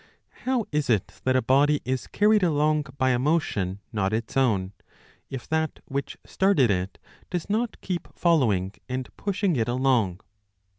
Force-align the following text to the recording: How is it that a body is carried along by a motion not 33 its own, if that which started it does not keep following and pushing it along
How 0.45 0.65
is 0.71 0.89
it 0.89 1.21
that 1.25 1.35
a 1.35 1.43
body 1.43 1.79
is 1.85 2.07
carried 2.07 2.41
along 2.41 2.87
by 2.97 3.11
a 3.11 3.19
motion 3.19 3.81
not 3.93 4.05
33 4.13 4.17
its 4.17 4.35
own, 4.35 4.73
if 5.29 5.47
that 5.47 5.79
which 5.85 6.17
started 6.25 6.71
it 6.71 6.97
does 7.29 7.47
not 7.51 7.79
keep 7.81 8.07
following 8.15 8.73
and 8.89 9.15
pushing 9.15 9.55
it 9.55 9.67
along 9.67 10.19